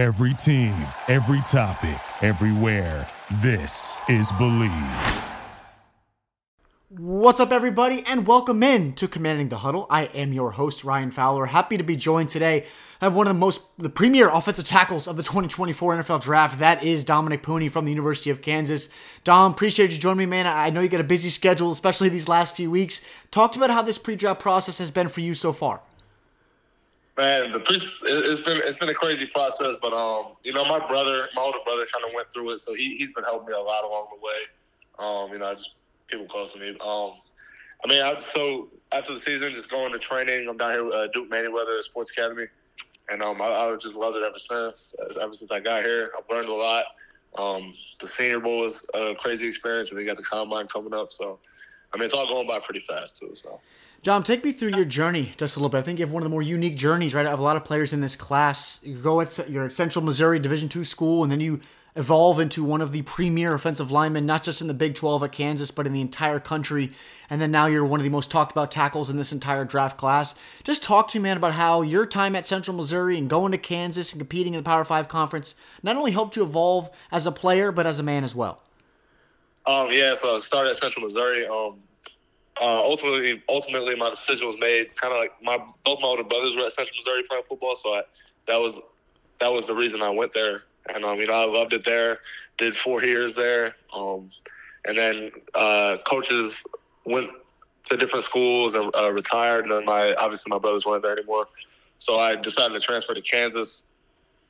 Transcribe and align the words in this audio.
Every 0.00 0.32
team, 0.32 0.74
every 1.08 1.42
topic, 1.42 2.00
everywhere. 2.22 3.06
This 3.42 4.00
is 4.08 4.32
Bleav. 4.32 5.24
What's 6.88 7.38
up, 7.38 7.52
everybody, 7.52 8.02
and 8.06 8.26
welcome 8.26 8.62
in 8.62 8.94
to 8.94 9.06
Commanding 9.06 9.50
the 9.50 9.58
Huddle. 9.58 9.86
I 9.90 10.04
am 10.04 10.32
your 10.32 10.52
host, 10.52 10.84
Ryan 10.84 11.10
Fowler. 11.10 11.44
Happy 11.44 11.76
to 11.76 11.84
be 11.84 11.96
joined 11.96 12.30
today 12.30 12.64
by 12.98 13.08
one 13.08 13.26
of 13.26 13.34
the 13.34 13.38
most, 13.38 13.60
the 13.76 13.90
premier 13.90 14.30
offensive 14.30 14.64
tackles 14.64 15.06
of 15.06 15.18
the 15.18 15.22
2024 15.22 15.98
NFL 15.98 16.22
Draft. 16.22 16.60
That 16.60 16.82
is 16.82 17.04
Dominick 17.04 17.42
Puni 17.42 17.68
from 17.68 17.84
the 17.84 17.90
University 17.90 18.30
of 18.30 18.40
Kansas. 18.40 18.88
Dom, 19.22 19.52
appreciate 19.52 19.90
you 19.90 19.98
joining 19.98 20.20
me, 20.20 20.24
man. 20.24 20.46
I 20.46 20.70
know 20.70 20.80
you 20.80 20.88
got 20.88 21.02
a 21.02 21.04
busy 21.04 21.28
schedule, 21.28 21.72
especially 21.72 22.08
these 22.08 22.26
last 22.26 22.56
few 22.56 22.70
weeks. 22.70 23.02
Talked 23.30 23.54
about 23.54 23.68
how 23.68 23.82
this 23.82 23.98
pre-draft 23.98 24.40
process 24.40 24.78
has 24.78 24.90
been 24.90 25.10
for 25.10 25.20
you 25.20 25.34
so 25.34 25.52
far. 25.52 25.82
Man, 27.20 27.50
the 27.50 27.60
pre- 27.60 27.76
it's 27.76 28.40
been 28.40 28.62
it's 28.64 28.78
been 28.78 28.88
a 28.88 28.94
crazy 28.94 29.26
process, 29.26 29.76
but 29.82 29.92
um, 29.92 30.36
you 30.42 30.54
know, 30.54 30.64
my 30.64 30.78
brother, 30.78 31.28
my 31.34 31.42
older 31.42 31.58
brother, 31.66 31.84
kind 31.92 32.02
of 32.02 32.14
went 32.14 32.32
through 32.32 32.48
it, 32.52 32.60
so 32.60 32.72
he 32.72 32.96
he's 32.96 33.12
been 33.12 33.24
helping 33.24 33.48
me 33.48 33.52
a 33.52 33.60
lot 33.60 33.84
along 33.84 34.06
the 34.10 34.24
way. 34.24 34.40
Um, 34.98 35.30
you 35.30 35.38
know, 35.38 35.50
I 35.50 35.52
just 35.52 35.74
people 36.06 36.24
close 36.24 36.54
to 36.54 36.58
me. 36.58 36.70
Um, 36.80 37.12
I 37.84 37.88
mean, 37.88 38.02
I, 38.02 38.18
so 38.20 38.68
after 38.92 39.12
the 39.12 39.20
season, 39.20 39.52
just 39.52 39.68
going 39.68 39.92
to 39.92 39.98
training. 39.98 40.48
I'm 40.48 40.56
down 40.56 40.70
here 40.70 40.84
with 40.84 40.94
uh, 40.94 41.08
Duke 41.08 41.30
Manyweather 41.30 41.82
Sports 41.82 42.10
Academy, 42.10 42.46
and 43.10 43.22
um, 43.22 43.42
I, 43.42 43.48
I 43.48 43.76
just 43.76 43.96
loved 43.96 44.16
it 44.16 44.22
ever 44.22 44.38
since. 44.38 44.94
Ever 45.20 45.34
since 45.34 45.52
I 45.52 45.60
got 45.60 45.84
here, 45.84 46.12
I've 46.16 46.24
learned 46.34 46.48
a 46.48 46.54
lot. 46.54 46.86
Um, 47.36 47.74
the 48.00 48.06
Senior 48.06 48.40
Bowl 48.40 48.60
was 48.60 48.88
a 48.94 49.14
crazy 49.16 49.46
experience, 49.46 49.90
and 49.90 49.98
we 49.98 50.06
got 50.06 50.16
the 50.16 50.22
combine 50.22 50.68
coming 50.68 50.94
up. 50.94 51.10
So, 51.10 51.38
I 51.92 51.96
mean, 51.96 52.04
it's 52.04 52.14
all 52.14 52.26
going 52.26 52.46
by 52.46 52.58
pretty 52.60 52.80
fast 52.80 53.16
too. 53.18 53.34
So. 53.34 53.60
Dom, 54.02 54.22
take 54.22 54.44
me 54.44 54.52
through 54.52 54.70
your 54.70 54.84
journey 54.84 55.32
just 55.36 55.56
a 55.56 55.58
little 55.58 55.68
bit. 55.68 55.78
I 55.78 55.82
think 55.82 55.98
you 55.98 56.06
have 56.06 56.12
one 56.12 56.22
of 56.22 56.24
the 56.24 56.30
more 56.30 56.42
unique 56.42 56.76
journeys, 56.76 57.14
right? 57.14 57.26
I 57.26 57.30
have 57.30 57.38
a 57.38 57.42
lot 57.42 57.56
of 57.56 57.64
players 57.64 57.92
in 57.92 58.00
this 58.00 58.16
class. 58.16 58.80
You 58.82 58.96
go 58.96 59.20
at 59.20 59.50
your 59.50 59.68
Central 59.68 60.04
Missouri 60.04 60.38
Division 60.38 60.68
two 60.68 60.84
school, 60.84 61.22
and 61.22 61.30
then 61.30 61.40
you 61.40 61.60
evolve 61.96 62.38
into 62.38 62.62
one 62.64 62.80
of 62.80 62.92
the 62.92 63.02
premier 63.02 63.52
offensive 63.54 63.90
linemen, 63.90 64.24
not 64.24 64.42
just 64.42 64.60
in 64.60 64.68
the 64.68 64.74
Big 64.74 64.94
12 64.94 65.24
at 65.24 65.32
Kansas, 65.32 65.70
but 65.70 65.86
in 65.86 65.92
the 65.92 66.00
entire 66.00 66.38
country. 66.40 66.92
And 67.28 67.42
then 67.42 67.50
now 67.50 67.66
you're 67.66 67.84
one 67.84 68.00
of 68.00 68.04
the 68.04 68.10
most 68.10 68.30
talked 68.30 68.52
about 68.52 68.70
tackles 68.70 69.10
in 69.10 69.16
this 69.16 69.32
entire 69.32 69.64
draft 69.64 69.98
class. 69.98 70.34
Just 70.64 70.82
talk 70.82 71.08
to 71.08 71.18
me, 71.18 71.24
man, 71.24 71.36
about 71.36 71.54
how 71.54 71.82
your 71.82 72.06
time 72.06 72.36
at 72.36 72.46
Central 72.46 72.76
Missouri 72.76 73.18
and 73.18 73.28
going 73.28 73.52
to 73.52 73.58
Kansas 73.58 74.12
and 74.12 74.20
competing 74.20 74.54
in 74.54 74.60
the 74.60 74.64
Power 74.64 74.84
Five 74.84 75.08
conference 75.08 75.54
not 75.82 75.96
only 75.96 76.12
helped 76.12 76.36
you 76.36 76.42
evolve 76.44 76.90
as 77.10 77.26
a 77.26 77.32
player, 77.32 77.72
but 77.72 77.86
as 77.86 77.98
a 77.98 78.04
man 78.04 78.24
as 78.24 78.34
well. 78.34 78.62
Um, 79.66 79.88
yeah, 79.90 80.14
so 80.20 80.36
I 80.36 80.40
started 80.40 80.70
at 80.70 80.76
Central 80.76 81.04
Missouri. 81.04 81.46
Um, 81.46 81.78
uh, 82.60 82.82
ultimately, 82.82 83.42
ultimately, 83.48 83.94
my 83.94 84.10
decision 84.10 84.46
was 84.46 84.56
made 84.58 84.94
kind 84.96 85.12
of 85.12 85.18
like 85.18 85.32
my 85.42 85.58
both 85.84 86.00
my 86.00 86.08
older 86.08 86.24
brothers 86.24 86.56
were 86.56 86.64
at 86.64 86.72
Central 86.72 86.96
Missouri 86.96 87.22
playing 87.28 87.44
football, 87.44 87.74
so 87.76 87.94
I, 87.94 88.02
that 88.46 88.58
was 88.58 88.80
that 89.40 89.52
was 89.52 89.66
the 89.66 89.74
reason 89.74 90.02
I 90.02 90.10
went 90.10 90.34
there 90.34 90.62
and 90.94 91.04
um, 91.04 91.18
you 91.18 91.26
know 91.26 91.34
I 91.34 91.46
loved 91.46 91.72
it 91.72 91.84
there. 91.84 92.18
Did 92.58 92.74
four 92.74 93.02
years 93.02 93.34
there, 93.34 93.74
um, 93.94 94.30
and 94.84 94.96
then 94.96 95.30
uh, 95.54 95.98
coaches 96.06 96.64
went 97.04 97.30
to 97.84 97.96
different 97.96 98.24
schools 98.24 98.74
and 98.74 98.94
uh, 98.96 99.10
retired. 99.10 99.64
And 99.64 99.72
then 99.72 99.84
my 99.84 100.14
obviously 100.14 100.50
my 100.50 100.58
brothers 100.58 100.86
weren't 100.86 101.02
there 101.02 101.12
anymore, 101.12 101.46
so 101.98 102.16
I 102.16 102.36
decided 102.36 102.74
to 102.74 102.80
transfer 102.80 103.14
to 103.14 103.22
Kansas. 103.22 103.82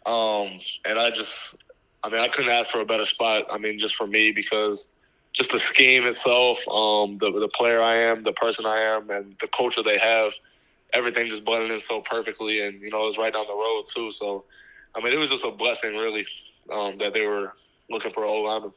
Um, 0.06 0.58
and 0.88 0.98
I 0.98 1.10
just, 1.10 1.56
I 2.02 2.08
mean, 2.08 2.20
I 2.20 2.28
couldn't 2.28 2.50
ask 2.50 2.70
for 2.70 2.80
a 2.80 2.86
better 2.86 3.04
spot. 3.04 3.44
I 3.50 3.58
mean, 3.58 3.78
just 3.78 3.94
for 3.94 4.06
me 4.06 4.32
because 4.32 4.88
just 5.32 5.52
the 5.52 5.58
scheme 5.58 6.04
itself, 6.06 6.58
um, 6.68 7.12
the 7.14 7.30
the 7.30 7.48
player 7.48 7.80
I 7.80 7.94
am, 7.94 8.22
the 8.22 8.32
person 8.32 8.66
I 8.66 8.78
am, 8.78 9.10
and 9.10 9.36
the 9.40 9.48
culture 9.48 9.82
they 9.82 9.98
have, 9.98 10.32
everything 10.92 11.28
just 11.28 11.44
blended 11.44 11.70
in 11.70 11.78
so 11.78 12.00
perfectly. 12.00 12.66
And 12.66 12.80
you 12.80 12.90
know, 12.90 13.02
it 13.02 13.06
was 13.06 13.18
right 13.18 13.32
down 13.32 13.46
the 13.46 13.54
road 13.54 13.84
too. 13.94 14.10
So 14.10 14.44
I 14.94 15.00
mean, 15.00 15.12
it 15.12 15.18
was 15.18 15.28
just 15.28 15.44
a 15.44 15.50
blessing, 15.50 15.94
really, 15.94 16.26
um, 16.72 16.96
that 16.96 17.12
they 17.12 17.26
were 17.26 17.52
looking 17.88 18.10
for 18.10 18.24
old 18.24 18.46
linemen. 18.46 18.72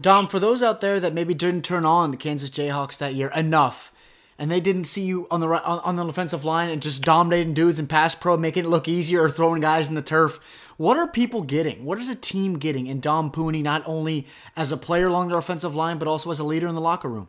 Dom, 0.00 0.28
for 0.28 0.38
those 0.38 0.62
out 0.62 0.80
there 0.80 0.98
that 1.00 1.12
maybe 1.12 1.34
didn't 1.34 1.62
turn 1.62 1.84
on 1.84 2.10
the 2.10 2.16
Kansas 2.16 2.50
Jayhawks 2.50 2.98
that 2.98 3.14
year 3.14 3.30
enough, 3.34 3.92
and 4.38 4.50
they 4.50 4.60
didn't 4.60 4.86
see 4.86 5.04
you 5.04 5.26
on 5.30 5.40
the 5.40 5.46
on, 5.46 5.80
on 5.80 5.96
the 5.96 6.06
offensive 6.06 6.44
line 6.44 6.70
and 6.70 6.80
just 6.80 7.02
dominating 7.02 7.52
dudes 7.52 7.78
in 7.78 7.86
pass 7.86 8.14
pro, 8.14 8.36
making 8.36 8.64
it 8.64 8.68
look 8.68 8.88
easier, 8.88 9.22
or 9.22 9.30
throwing 9.30 9.60
guys 9.60 9.88
in 9.88 9.94
the 9.94 10.02
turf. 10.02 10.38
What 10.80 10.96
are 10.96 11.06
people 11.06 11.42
getting? 11.42 11.84
What 11.84 11.98
is 11.98 12.08
a 12.08 12.14
team 12.14 12.58
getting 12.58 12.86
in 12.86 13.00
Dom 13.00 13.30
Puni, 13.30 13.60
not 13.60 13.82
only 13.84 14.26
as 14.56 14.72
a 14.72 14.78
player 14.78 15.08
along 15.08 15.28
the 15.28 15.36
offensive 15.36 15.74
line, 15.74 15.98
but 15.98 16.08
also 16.08 16.30
as 16.30 16.38
a 16.38 16.44
leader 16.44 16.68
in 16.68 16.74
the 16.74 16.80
locker 16.80 17.10
room? 17.10 17.28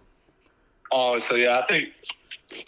Oh, 0.94 1.19
so 1.19 1.35
yeah, 1.35 1.59
I 1.59 1.66
think 1.67 1.90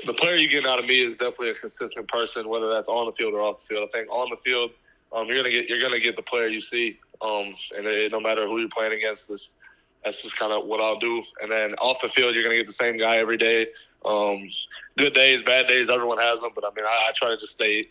the 0.05 0.11
player 0.11 0.35
you 0.35 0.49
get 0.49 0.65
out 0.65 0.79
of 0.79 0.85
me 0.85 0.99
is 0.99 1.13
definitely 1.15 1.51
a 1.51 1.53
consistent 1.53 2.09
person, 2.09 2.49
whether 2.49 2.69
that's 2.69 2.89
on 2.89 3.05
the 3.05 3.13
field 3.13 3.33
or 3.33 3.39
off 3.39 3.61
the 3.61 3.75
field. 3.75 3.87
I 3.89 3.97
think 3.97 4.11
on 4.11 4.29
the 4.29 4.35
field, 4.35 4.73
um, 5.13 5.25
you're 5.27 5.37
gonna 5.37 5.51
get 5.51 5.69
you're 5.69 5.79
gonna 5.79 6.01
get 6.01 6.17
the 6.17 6.21
player 6.21 6.49
you 6.49 6.59
see, 6.59 6.99
um, 7.21 7.55
and 7.77 7.87
it, 7.87 8.11
no 8.11 8.19
matter 8.19 8.45
who 8.45 8.59
you're 8.59 8.67
playing 8.67 8.91
against, 8.91 9.29
this, 9.29 9.55
that's 10.03 10.21
just 10.21 10.35
kind 10.35 10.51
of 10.51 10.65
what 10.65 10.81
I'll 10.81 10.99
do. 10.99 11.23
And 11.41 11.49
then 11.49 11.75
off 11.75 12.01
the 12.01 12.09
field, 12.09 12.35
you're 12.35 12.43
gonna 12.43 12.57
get 12.57 12.67
the 12.67 12.73
same 12.73 12.97
guy 12.97 13.19
every 13.19 13.37
day. 13.37 13.67
Um, 14.03 14.49
good 14.97 15.13
days, 15.13 15.41
bad 15.41 15.65
days, 15.69 15.87
everyone 15.87 16.17
has 16.17 16.41
them. 16.41 16.51
But 16.53 16.65
I 16.65 16.71
mean, 16.75 16.83
I, 16.85 17.05
I 17.07 17.11
try 17.15 17.29
to 17.29 17.37
just 17.37 17.53
stay, 17.53 17.85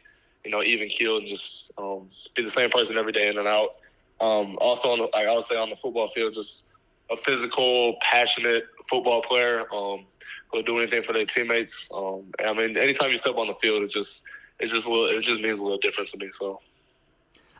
you 0.45 0.51
know, 0.51 0.63
even 0.63 0.89
keeled 0.89 1.21
and 1.21 1.29
just 1.29 1.71
um, 1.79 2.09
be 2.35 2.43
the 2.43 2.51
same 2.51 2.71
person 2.71 2.97
every 2.97 3.13
day 3.13 3.29
in 3.29 3.39
and 3.39 3.47
out. 3.47 3.77
Um, 4.21 4.57
also, 4.61 4.89
on 4.89 4.99
the, 4.99 5.05
like 5.13 5.27
I 5.27 5.35
would 5.35 5.45
say 5.45 5.57
on 5.57 5.71
the 5.71 5.77
football 5.77 6.09
field, 6.09 6.35
just 6.35 6.69
a 7.11 7.17
physical, 7.17 7.97
passionate 8.01 8.65
football 8.89 9.23
player 9.23 9.65
um, 9.73 10.05
who'll 10.51 10.63
do 10.63 10.79
anything 10.79 11.03
for 11.03 11.13
their 11.13 11.27
teammates. 11.27 11.89
Um, 11.95 12.25
I 12.45 12.53
mean, 12.53 12.77
anytime 12.77 13.11
you 13.11 13.19
step 13.19 13.37
on 13.37 13.49
the 13.49 13.55
field, 13.55 13.83
it 13.83 13.91
just 13.91 14.25
it 14.61 14.67
just 14.67 14.87
little, 14.87 15.07
it 15.07 15.23
just 15.23 15.41
means 15.41 15.59
a 15.59 15.63
little 15.63 15.79
different 15.79 16.09
to 16.11 16.19
me. 16.19 16.29
So. 16.31 16.61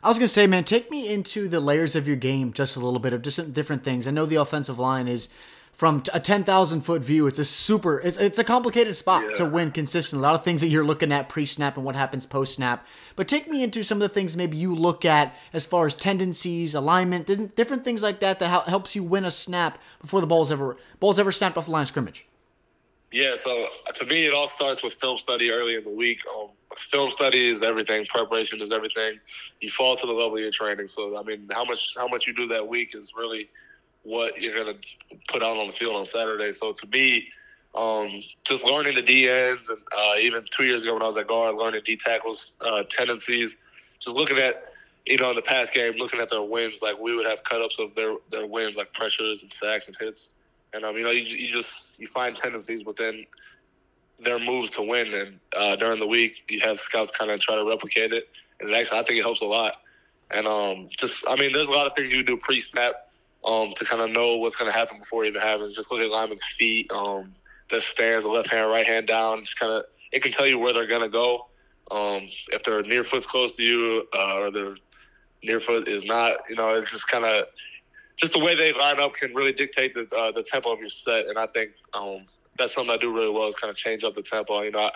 I 0.01 0.09
was 0.09 0.17
gonna 0.17 0.27
say, 0.27 0.47
man, 0.47 0.65
take 0.65 0.91
me 0.91 1.13
into 1.13 1.47
the 1.47 1.61
layers 1.61 1.95
of 1.95 2.07
your 2.07 2.17
game 2.17 2.51
just 2.51 2.75
a 2.75 2.79
little 2.79 2.99
bit 2.99 3.13
of 3.13 3.21
just 3.21 3.53
different 3.53 3.85
things. 3.85 4.05
I 4.05 4.11
know 4.11 4.25
the 4.25 4.35
offensive 4.35 4.77
line 4.77 5.07
is 5.07 5.29
from 5.73 6.03
a 6.13 6.19
ten 6.19 6.43
thousand 6.43 6.81
foot 6.81 7.01
view. 7.01 7.27
It's 7.27 7.39
a 7.39 7.45
super, 7.45 7.99
it's, 7.99 8.17
it's 8.17 8.39
a 8.39 8.43
complicated 8.43 8.95
spot 8.95 9.23
yeah. 9.23 9.33
to 9.37 9.45
win 9.45 9.71
consistent. 9.71 10.21
A 10.21 10.23
lot 10.23 10.35
of 10.35 10.43
things 10.43 10.61
that 10.61 10.67
you're 10.67 10.85
looking 10.85 11.11
at 11.11 11.27
pre 11.27 11.45
snap 11.45 11.75
and 11.75 11.85
what 11.85 11.95
happens 11.95 12.25
post 12.25 12.55
snap. 12.55 12.87
But 13.15 13.27
take 13.27 13.47
me 13.49 13.63
into 13.63 13.83
some 13.83 14.01
of 14.01 14.07
the 14.07 14.13
things 14.13 14.37
maybe 14.37 14.55
you 14.55 14.73
look 14.73 15.03
at 15.03 15.35
as 15.51 15.65
far 15.65 15.85
as 15.87 15.93
tendencies, 15.95 16.73
alignment, 16.75 17.55
different 17.55 17.83
things 17.83 18.03
like 18.03 18.19
that 18.21 18.39
that 18.39 18.67
helps 18.67 18.95
you 18.95 19.03
win 19.03 19.25
a 19.25 19.31
snap 19.31 19.79
before 19.99 20.21
the 20.21 20.27
ball's 20.27 20.51
ever 20.51 20.77
ball's 20.99 21.19
ever 21.19 21.31
snapped 21.31 21.57
off 21.57 21.65
the 21.65 21.71
line 21.71 21.81
of 21.81 21.87
scrimmage. 21.87 22.25
Yeah, 23.11 23.35
so 23.35 23.67
to 23.93 24.05
me, 24.05 24.25
it 24.25 24.33
all 24.33 24.49
starts 24.49 24.81
with 24.81 24.93
film 24.93 25.19
study 25.19 25.51
early 25.51 25.75
in 25.75 25.83
the 25.83 25.89
week. 25.91 26.21
Um, 26.35 26.49
film 26.75 27.11
study 27.11 27.47
is 27.47 27.61
everything. 27.61 28.05
Preparation 28.05 28.59
is 28.59 28.71
everything. 28.71 29.19
You 29.61 29.69
fall 29.69 29.95
to 29.95 30.07
the 30.07 30.11
level 30.11 30.33
of 30.33 30.39
your 30.39 30.49
training. 30.49 30.87
So, 30.87 31.15
I 31.17 31.21
mean, 31.21 31.47
how 31.51 31.63
much 31.63 31.93
how 31.95 32.07
much 32.07 32.25
you 32.25 32.33
do 32.33 32.47
that 32.47 32.67
week 32.67 32.95
is 32.95 33.13
really 33.15 33.49
what 34.03 34.41
you're 34.41 34.55
gonna 34.55 34.77
put 35.27 35.43
out 35.43 35.57
on 35.57 35.67
the 35.67 35.73
field 35.73 35.95
on 35.95 36.05
Saturday. 36.05 36.51
So, 36.51 36.71
to 36.73 36.87
me, 36.87 37.29
um, 37.75 38.21
just 38.43 38.63
learning 38.65 38.95
the 38.95 39.03
DNs 39.03 39.69
and 39.69 39.79
uh, 39.97 40.15
even 40.19 40.45
two 40.55 40.65
years 40.65 40.83
ago 40.83 40.93
when 40.93 41.01
I 41.01 41.07
was 41.07 41.17
at 41.17 41.27
guard, 41.27 41.55
learning 41.55 41.81
D 41.85 41.97
tackles 41.97 42.57
uh, 42.61 42.83
tendencies, 42.89 43.55
just 43.99 44.15
looking 44.15 44.37
at 44.37 44.65
you 45.05 45.17
know 45.17 45.31
in 45.31 45.35
the 45.35 45.41
past 45.41 45.73
game, 45.73 45.93
looking 45.97 46.19
at 46.19 46.29
their 46.29 46.43
wins, 46.43 46.81
like 46.81 46.99
we 46.99 47.15
would 47.15 47.25
have 47.25 47.43
cut 47.43 47.61
ups 47.61 47.77
of 47.79 47.95
their 47.95 48.15
their 48.29 48.47
wins, 48.47 48.75
like 48.75 48.93
pressures 48.93 49.41
and 49.41 49.51
sacks 49.51 49.87
and 49.87 49.97
hits 49.99 50.33
and 50.73 50.83
um, 50.83 50.97
you 50.97 51.03
know, 51.03 51.11
you, 51.11 51.23
you 51.23 51.49
just 51.49 51.99
you 51.99 52.07
find 52.07 52.35
tendencies 52.35 52.83
within 52.83 53.25
their 54.19 54.39
moves 54.39 54.69
to 54.71 54.81
win, 54.81 55.13
and 55.13 55.39
uh, 55.55 55.75
during 55.75 55.99
the 55.99 56.07
week 56.07 56.43
you 56.49 56.59
have 56.61 56.79
scouts 56.79 57.11
kind 57.11 57.31
of 57.31 57.39
try 57.39 57.55
to 57.55 57.65
replicate 57.65 58.11
it, 58.11 58.29
and 58.59 58.69
it 58.69 58.73
actually 58.73 58.99
I 58.99 59.03
think 59.03 59.19
it 59.19 59.23
helps 59.23 59.41
a 59.41 59.45
lot. 59.45 59.77
And 60.31 60.47
um, 60.47 60.89
just 60.97 61.23
I 61.29 61.35
mean, 61.35 61.53
there's 61.53 61.67
a 61.67 61.71
lot 61.71 61.85
of 61.85 61.95
things 61.95 62.11
you 62.11 62.23
do 62.23 62.37
pre-snap 62.37 63.02
um, 63.45 63.73
to 63.75 63.85
kind 63.85 64.01
of 64.01 64.09
know 64.11 64.37
what's 64.37 64.55
going 64.55 64.71
to 64.71 64.77
happen 64.77 64.99
before 64.99 65.25
it 65.25 65.29
even 65.29 65.41
happens. 65.41 65.73
Just 65.73 65.91
look 65.91 66.01
at 66.01 66.09
linemen's 66.09 66.43
feet, 66.43 66.89
um, 66.91 67.33
their 67.69 67.81
stance, 67.81 68.23
the 68.23 68.29
left 68.29 68.51
hand, 68.51 68.69
right 68.69 68.85
hand 68.85 69.07
down. 69.07 69.41
Just 69.41 69.59
kind 69.59 69.71
of 69.71 69.83
it 70.11 70.21
can 70.21 70.31
tell 70.31 70.47
you 70.47 70.59
where 70.59 70.73
they're 70.73 70.87
going 70.87 71.01
to 71.01 71.09
go. 71.09 71.47
Um, 71.91 72.23
if 72.51 72.63
their 72.63 72.81
near 72.83 73.03
foot's 73.03 73.27
close 73.27 73.55
to 73.57 73.63
you, 73.63 74.07
uh, 74.13 74.37
or 74.37 74.51
their 74.51 74.75
near 75.43 75.59
foot 75.59 75.87
is 75.87 76.03
not, 76.05 76.37
you 76.49 76.55
know, 76.55 76.69
it's 76.69 76.89
just 76.89 77.07
kind 77.07 77.25
of 77.25 77.45
just 78.15 78.33
the 78.33 78.39
way 78.39 78.55
they 78.55 78.71
line 78.73 78.99
up 78.99 79.13
can 79.13 79.33
really 79.33 79.51
dictate 79.51 79.93
the 79.93 80.07
uh, 80.15 80.31
the 80.31 80.43
tempo 80.43 80.71
of 80.71 80.79
your 80.79 80.89
set. 80.89 81.27
And 81.27 81.37
I 81.37 81.47
think 81.47 81.71
um, 81.93 82.25
that's 82.57 82.73
something 82.73 82.93
I 82.93 82.97
do 82.97 83.13
really 83.13 83.31
well 83.31 83.47
is 83.47 83.55
kind 83.55 83.69
of 83.69 83.75
change 83.75 84.03
up 84.03 84.13
the 84.13 84.21
tempo. 84.21 84.61
You 84.61 84.71
know, 84.71 84.79
I, 84.79 84.91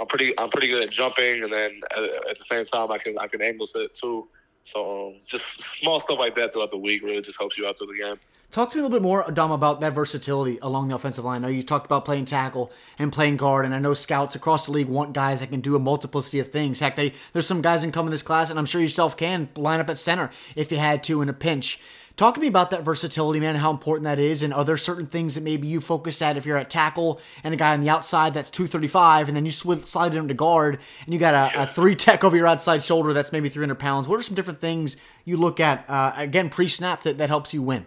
am 0.00 0.06
pretty 0.06 0.38
I'm 0.38 0.48
pretty 0.48 0.68
good 0.68 0.82
at 0.82 0.90
jumping, 0.90 1.42
and 1.42 1.52
then 1.52 1.80
at, 1.96 2.04
at, 2.04 2.38
the 2.38 2.44
same 2.44 2.64
time 2.64 2.90
I 2.90 2.98
can 2.98 3.18
I 3.18 3.26
can 3.26 3.42
angle 3.42 3.66
set 3.66 3.92
too. 3.94 4.28
So 4.64 5.08
um, 5.08 5.20
just 5.26 5.44
small 5.78 6.00
stuff 6.00 6.18
like 6.18 6.34
that 6.36 6.52
throughout 6.52 6.70
the 6.70 6.78
week 6.78 7.02
really 7.02 7.20
just 7.20 7.38
helps 7.38 7.58
you 7.58 7.66
out 7.66 7.78
through 7.78 7.88
the 7.88 8.02
game. 8.02 8.14
Talk 8.50 8.70
to 8.70 8.76
me 8.76 8.80
a 8.80 8.82
little 8.82 8.98
bit 8.98 9.02
more, 9.02 9.30
Dom, 9.30 9.52
about 9.52 9.80
that 9.80 9.92
versatility 9.92 10.58
along 10.60 10.88
the 10.88 10.96
offensive 10.96 11.24
line. 11.24 11.44
I 11.44 11.46
know 11.46 11.52
you 11.52 11.62
talked 11.62 11.86
about 11.86 12.04
playing 12.04 12.24
tackle 12.24 12.72
and 12.98 13.12
playing 13.12 13.36
guard, 13.36 13.64
and 13.64 13.72
I 13.72 13.78
know 13.78 13.94
scouts 13.94 14.34
across 14.34 14.66
the 14.66 14.72
league 14.72 14.88
want 14.88 15.12
guys 15.12 15.38
that 15.38 15.50
can 15.50 15.60
do 15.60 15.76
a 15.76 15.78
multiplicity 15.78 16.40
of 16.40 16.50
things. 16.50 16.80
Heck, 16.80 16.96
they, 16.96 17.12
there's 17.32 17.46
some 17.46 17.62
guys 17.62 17.84
in 17.84 17.92
this 18.10 18.22
class, 18.22 18.50
and 18.50 18.58
I'm 18.58 18.66
sure 18.66 18.80
yourself 18.80 19.16
can 19.16 19.48
line 19.54 19.78
up 19.78 19.88
at 19.88 19.98
center 19.98 20.32
if 20.56 20.72
you 20.72 20.78
had 20.78 21.04
to 21.04 21.22
in 21.22 21.28
a 21.28 21.32
pinch. 21.32 21.78
Talk 22.20 22.34
to 22.34 22.40
me 22.42 22.48
about 22.48 22.68
that 22.72 22.82
versatility, 22.82 23.40
man, 23.40 23.54
and 23.54 23.58
how 23.58 23.70
important 23.70 24.04
that 24.04 24.18
is. 24.18 24.42
And 24.42 24.52
are 24.52 24.62
there 24.62 24.76
certain 24.76 25.06
things 25.06 25.36
that 25.36 25.40
maybe 25.42 25.68
you 25.68 25.80
focus 25.80 26.20
at 26.20 26.36
if 26.36 26.44
you're 26.44 26.58
at 26.58 26.68
tackle 26.68 27.18
and 27.42 27.54
a 27.54 27.56
guy 27.56 27.72
on 27.72 27.80
the 27.80 27.88
outside 27.88 28.34
that's 28.34 28.50
235, 28.50 29.28
and 29.28 29.34
then 29.34 29.46
you 29.46 29.50
slide 29.50 30.12
him 30.12 30.28
to 30.28 30.34
guard 30.34 30.80
and 31.06 31.14
you 31.14 31.18
got 31.18 31.32
a, 31.32 31.62
a 31.62 31.66
three 31.66 31.94
tech 31.96 32.22
over 32.22 32.36
your 32.36 32.46
outside 32.46 32.84
shoulder 32.84 33.14
that's 33.14 33.32
maybe 33.32 33.48
300 33.48 33.74
pounds? 33.76 34.06
What 34.06 34.20
are 34.20 34.22
some 34.22 34.34
different 34.34 34.60
things 34.60 34.98
you 35.24 35.38
look 35.38 35.60
at, 35.60 35.88
uh, 35.88 36.12
again, 36.14 36.50
pre 36.50 36.68
snap 36.68 37.04
that, 37.04 37.16
that 37.16 37.30
helps 37.30 37.54
you 37.54 37.62
win? 37.62 37.86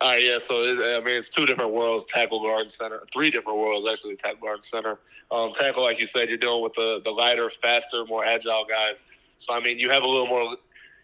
All 0.00 0.10
right, 0.10 0.22
yeah. 0.22 0.38
So 0.38 0.62
it, 0.62 0.96
I 0.96 1.04
mean, 1.04 1.16
it's 1.16 1.28
two 1.28 1.46
different 1.46 1.72
worlds: 1.72 2.06
tackle, 2.06 2.40
guard, 2.44 2.70
center. 2.70 3.02
Three 3.12 3.30
different 3.32 3.58
worlds 3.58 3.88
actually: 3.90 4.14
tackle, 4.14 4.46
guard, 4.46 4.62
center. 4.62 5.00
Um, 5.32 5.52
tackle, 5.52 5.82
like 5.82 5.98
you 5.98 6.06
said, 6.06 6.28
you're 6.28 6.38
dealing 6.38 6.62
with 6.62 6.74
the 6.74 7.02
the 7.04 7.10
lighter, 7.10 7.50
faster, 7.50 8.04
more 8.04 8.24
agile 8.24 8.64
guys. 8.68 9.04
So 9.36 9.52
I 9.52 9.58
mean, 9.58 9.80
you 9.80 9.90
have 9.90 10.04
a 10.04 10.06
little 10.06 10.28
more, 10.28 10.56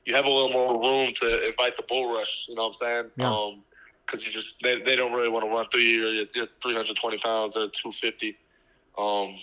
you 0.05 0.15
have 0.15 0.25
a 0.25 0.31
little 0.31 0.51
more 0.51 0.81
room 0.81 1.13
to 1.15 1.47
invite 1.47 1.77
the 1.77 1.85
bull 1.85 2.15
rush. 2.15 2.47
You 2.49 2.55
know 2.55 2.69
what 2.69 2.69
I'm 2.69 2.75
saying? 2.75 3.11
Yeah. 3.17 3.33
Um, 3.33 3.63
because 4.05 4.27
you 4.27 4.33
just 4.33 4.61
they, 4.63 4.81
they 4.81 4.97
don't 4.97 5.13
really 5.13 5.29
want 5.29 5.45
to 5.45 5.51
run 5.51 5.67
through 5.69 5.81
you. 5.81 6.07
You're, 6.09 6.27
you're 6.35 6.47
320 6.61 7.19
pounds 7.19 7.57
or 7.57 7.67
250, 7.69 8.37
um, 8.99 9.37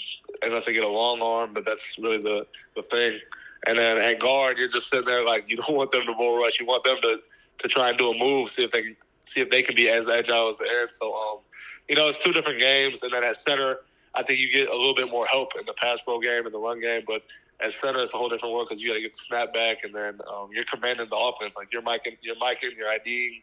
unless 0.43 0.65
they 0.65 0.73
get 0.73 0.83
a 0.83 0.87
long 0.87 1.21
arm. 1.21 1.53
But 1.53 1.65
that's 1.65 1.97
really 1.97 2.17
the 2.17 2.45
the 2.75 2.81
thing. 2.81 3.19
And 3.67 3.77
then 3.77 3.97
at 3.97 4.19
guard, 4.19 4.57
you're 4.57 4.67
just 4.67 4.89
sitting 4.89 5.05
there 5.05 5.25
like 5.25 5.45
you 5.49 5.57
don't 5.57 5.75
want 5.75 5.91
them 5.91 6.05
to 6.05 6.13
bull 6.13 6.37
rush. 6.37 6.59
You 6.59 6.65
want 6.65 6.83
them 6.83 6.97
to 7.01 7.19
to 7.59 7.67
try 7.67 7.89
and 7.89 7.97
do 7.97 8.11
a 8.11 8.17
move, 8.17 8.51
see 8.51 8.63
if 8.63 8.71
they 8.71 8.81
can 8.81 8.95
see 9.29 9.41
if 9.41 9.49
they 9.49 9.61
can 9.61 9.75
be 9.75 9.89
as 9.89 10.09
agile 10.09 10.49
as 10.49 10.57
the 10.57 10.67
end. 10.81 10.91
So, 10.91 11.13
um, 11.13 11.39
you 11.87 11.95
know, 11.95 12.07
it's 12.07 12.19
two 12.19 12.31
different 12.31 12.59
games. 12.59 13.03
And 13.03 13.13
then 13.13 13.23
at 13.23 13.35
center, 13.35 13.79
I 14.15 14.23
think 14.23 14.39
you 14.39 14.51
get 14.51 14.69
a 14.69 14.75
little 14.75 14.95
bit 14.95 15.09
more 15.09 15.25
help 15.27 15.53
in 15.57 15.65
the 15.65 15.73
pass 15.73 15.99
pro 16.03 16.19
game 16.19 16.45
and 16.45 16.53
the 16.53 16.59
run 16.59 16.81
game. 16.81 17.03
But 17.05 17.23
at 17.61 17.73
center, 17.73 17.99
it's 17.99 18.13
a 18.13 18.17
whole 18.17 18.29
different 18.29 18.53
world 18.53 18.67
because 18.67 18.81
you 18.81 18.89
got 18.89 18.95
to 18.95 19.01
get 19.01 19.11
the 19.11 19.23
snap 19.27 19.53
back, 19.53 19.83
and 19.83 19.93
then 19.93 20.19
um, 20.31 20.49
you're 20.53 20.63
commanding 20.63 21.07
the 21.09 21.17
offense. 21.17 21.55
Like 21.55 21.73
you're 21.73 21.81
micing, 21.81 22.17
you're 22.21 22.35
micing, 22.35 22.75
you're 22.77 22.89
IDing. 22.89 23.41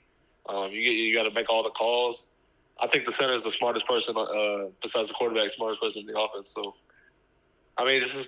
Um, 0.49 0.71
you 0.71 0.83
get 0.83 0.93
you 0.93 1.15
got 1.15 1.25
to 1.25 1.33
make 1.33 1.51
all 1.51 1.63
the 1.63 1.71
calls. 1.71 2.29
I 2.81 2.87
think 2.87 3.07
the 3.07 3.13
center 3.13 3.33
is 3.33 3.43
the 3.43 3.51
smartest 3.51 3.87
person 3.87 4.17
uh, 4.17 4.67
besides 4.83 5.09
the 5.09 5.15
quarterback, 5.15 5.49
smartest 5.51 5.81
person 5.81 6.03
in 6.03 6.07
the 6.07 6.21
offense. 6.21 6.51
So, 6.55 6.75
I 7.79 7.85
mean, 7.85 8.01
this 8.01 8.15
is 8.15 8.27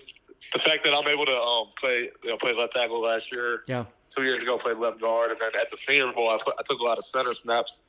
the 0.52 0.58
fact 0.58 0.84
that 0.84 0.94
I'm 0.94 1.06
able 1.06 1.26
to 1.26 1.36
um, 1.36 1.68
play 1.78 2.10
you 2.22 2.30
know, 2.30 2.36
play 2.38 2.54
left 2.54 2.72
tackle 2.72 3.00
last 3.00 3.30
year. 3.30 3.62
Yeah 3.66 3.84
two 4.14 4.24
years 4.24 4.42
ago 4.42 4.58
played 4.58 4.76
left 4.78 5.00
guard, 5.00 5.30
and 5.30 5.40
then 5.40 5.50
at 5.60 5.70
the 5.70 5.76
Senior 5.76 6.12
Bowl, 6.12 6.28
I, 6.28 6.34
I 6.34 6.62
took 6.68 6.80
a 6.80 6.84
lot 6.84 6.98
of 6.98 7.04
center 7.04 7.32
snaps 7.32 7.80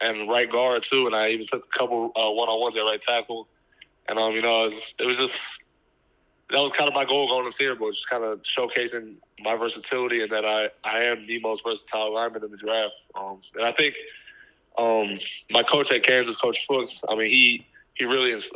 and 0.00 0.28
right 0.28 0.50
guard 0.50 0.82
too, 0.82 1.06
and 1.06 1.14
I 1.14 1.30
even 1.30 1.46
took 1.46 1.64
a 1.64 1.78
couple 1.78 2.08
one 2.08 2.48
on 2.48 2.60
ones 2.60 2.76
at 2.76 2.80
right 2.80 3.00
tackle. 3.00 3.48
And 4.08 4.18
um, 4.18 4.34
you 4.34 4.42
know, 4.42 4.60
it 4.60 4.64
was, 4.64 4.94
it 5.00 5.06
was 5.06 5.16
just 5.16 5.34
that 6.50 6.60
was 6.60 6.72
kind 6.72 6.88
of 6.88 6.94
my 6.94 7.04
goal 7.04 7.28
going 7.28 7.44
to 7.44 7.52
Senior 7.52 7.74
Bowl, 7.74 7.90
just 7.90 8.08
kind 8.08 8.24
of 8.24 8.42
showcasing 8.42 9.16
my 9.40 9.56
versatility 9.56 10.22
and 10.22 10.30
that 10.30 10.44
I 10.44 10.70
I 10.84 11.00
am 11.00 11.22
the 11.24 11.40
most 11.40 11.64
versatile 11.64 12.14
lineman 12.14 12.44
in 12.44 12.50
the 12.50 12.56
draft. 12.56 12.94
Um, 13.14 13.40
and 13.56 13.64
I 13.64 13.72
think 13.72 13.96
um, 14.78 15.18
my 15.50 15.62
coach 15.62 15.90
at 15.90 16.02
Kansas, 16.02 16.36
Coach 16.36 16.66
Fuchs, 16.66 17.02
I 17.08 17.14
mean, 17.14 17.28
he 17.28 17.66
he 17.94 18.04
really 18.04 18.30
is. 18.30 18.50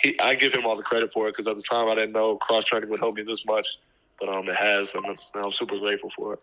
He, 0.00 0.18
I 0.20 0.36
give 0.36 0.54
him 0.54 0.64
all 0.64 0.76
the 0.76 0.82
credit 0.82 1.10
for 1.10 1.26
it 1.26 1.32
because 1.32 1.48
at 1.48 1.56
the 1.56 1.62
time 1.62 1.88
I 1.88 1.96
didn't 1.96 2.12
know 2.12 2.36
cross 2.36 2.64
training 2.64 2.88
would 2.90 3.00
help 3.00 3.16
me 3.16 3.22
this 3.22 3.44
much 3.44 3.78
but 4.18 4.28
um, 4.28 4.48
it 4.48 4.56
has, 4.56 4.94
and 4.94 5.18
I'm 5.34 5.52
super 5.52 5.78
grateful 5.78 6.10
for 6.10 6.34
it. 6.34 6.40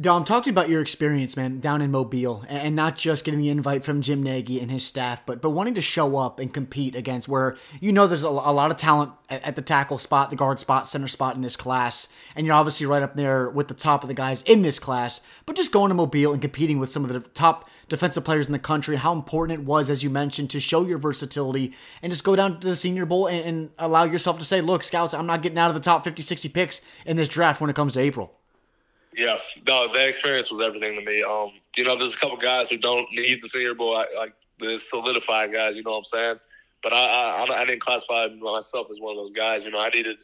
Dom, 0.00 0.24
talk 0.24 0.42
to 0.42 0.50
me 0.50 0.52
about 0.52 0.68
your 0.68 0.82
experience, 0.82 1.36
man, 1.36 1.60
down 1.60 1.80
in 1.80 1.92
Mobile, 1.92 2.44
and 2.48 2.74
not 2.74 2.96
just 2.96 3.24
getting 3.24 3.38
the 3.38 3.48
invite 3.48 3.84
from 3.84 4.02
Jim 4.02 4.24
Nagy 4.24 4.58
and 4.58 4.68
his 4.68 4.84
staff, 4.84 5.24
but 5.24 5.40
but 5.40 5.50
wanting 5.50 5.74
to 5.74 5.80
show 5.80 6.16
up 6.16 6.40
and 6.40 6.52
compete 6.52 6.96
against 6.96 7.28
where 7.28 7.56
you 7.80 7.92
know 7.92 8.08
there's 8.08 8.24
a, 8.24 8.28
a 8.28 8.50
lot 8.50 8.72
of 8.72 8.76
talent 8.76 9.12
at, 9.30 9.44
at, 9.44 9.54
the 9.54 9.62
tackle 9.62 9.98
spot, 9.98 10.30
the 10.30 10.36
guard 10.36 10.58
spot, 10.58 10.88
center 10.88 11.06
spot 11.06 11.36
in 11.36 11.42
this 11.42 11.54
class, 11.54 12.08
and 12.34 12.44
you're 12.44 12.56
obviously 12.56 12.86
right 12.86 13.04
up 13.04 13.14
there 13.14 13.48
with 13.48 13.68
the 13.68 13.74
top 13.74 14.02
of 14.02 14.08
the 14.08 14.14
guys 14.14 14.42
in 14.42 14.62
this 14.62 14.80
class. 14.80 15.20
But 15.46 15.54
just 15.54 15.70
going 15.70 15.90
to 15.90 15.94
Mobile 15.94 16.32
and 16.32 16.42
competing 16.42 16.80
with 16.80 16.90
some 16.90 17.04
of 17.04 17.12
the 17.12 17.20
top 17.20 17.70
defensive 17.88 18.24
players 18.24 18.46
in 18.46 18.52
the 18.52 18.58
country, 18.58 18.96
how 18.96 19.12
important 19.12 19.60
it 19.60 19.64
was, 19.64 19.90
as 19.90 20.02
you 20.02 20.10
mentioned, 20.10 20.50
to 20.50 20.58
show 20.58 20.84
your 20.84 20.98
versatility 20.98 21.72
and 22.02 22.10
just 22.10 22.24
go 22.24 22.34
down 22.34 22.58
to 22.58 22.66
the 22.66 22.74
Senior 22.74 23.06
Bowl 23.06 23.28
and, 23.28 23.44
and 23.44 23.70
allow 23.78 24.02
yourself 24.02 24.40
to 24.40 24.44
say, 24.44 24.60
"Look, 24.60 24.82
scouts, 24.82 25.14
I'm 25.14 25.26
not 25.26 25.40
getting 25.40 25.58
out 25.58 25.70
of 25.70 25.76
the 25.76 25.80
top 25.80 26.02
50, 26.02 26.20
60 26.20 26.48
picks 26.48 26.80
in 27.06 27.16
this 27.16 27.28
draft 27.28 27.60
when 27.60 27.70
it 27.70 27.76
comes 27.76 27.92
to 27.92 28.00
April." 28.00 28.32
Yeah, 29.16 29.38
no, 29.66 29.92
that 29.92 30.08
experience 30.08 30.50
was 30.50 30.60
everything 30.60 30.96
to 30.96 31.04
me. 31.04 31.22
Um, 31.22 31.52
you 31.76 31.84
know, 31.84 31.96
there's 31.96 32.14
a 32.14 32.16
couple 32.16 32.36
guys 32.36 32.68
who 32.68 32.76
don't 32.76 33.06
need 33.12 33.40
the 33.42 33.48
Senior 33.48 33.74
Bowl, 33.74 33.94
like 34.16 34.34
the 34.58 34.78
solidified 34.78 35.52
guys. 35.52 35.76
You 35.76 35.84
know 35.84 35.92
what 35.92 35.98
I'm 35.98 36.04
saying? 36.04 36.36
But 36.82 36.92
I, 36.92 37.46
I, 37.48 37.60
I 37.60 37.64
didn't 37.64 37.80
classify 37.80 38.28
myself 38.40 38.88
as 38.90 38.98
one 38.98 39.12
of 39.12 39.16
those 39.16 39.32
guys. 39.32 39.64
You 39.64 39.70
know, 39.70 39.80
I 39.80 39.88
needed, 39.90 40.16